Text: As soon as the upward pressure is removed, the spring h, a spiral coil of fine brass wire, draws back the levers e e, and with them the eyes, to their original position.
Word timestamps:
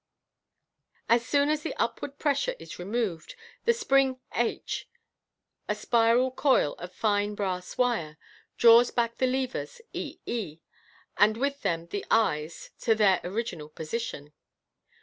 As 1.07 1.23
soon 1.23 1.49
as 1.51 1.61
the 1.61 1.75
upward 1.75 2.17
pressure 2.17 2.55
is 2.57 2.79
removed, 2.79 3.35
the 3.65 3.73
spring 3.75 4.19
h, 4.33 4.89
a 5.69 5.75
spiral 5.75 6.31
coil 6.31 6.73
of 6.79 6.91
fine 6.91 7.35
brass 7.35 7.77
wire, 7.77 8.17
draws 8.57 8.89
back 8.89 9.19
the 9.19 9.27
levers 9.27 9.79
e 9.93 10.17
e, 10.25 10.57
and 11.17 11.37
with 11.37 11.61
them 11.61 11.85
the 11.85 12.03
eyes, 12.09 12.71
to 12.79 12.95
their 12.95 13.21
original 13.23 13.69
position. 13.69 14.33